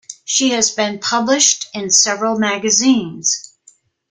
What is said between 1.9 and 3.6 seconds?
several magazines.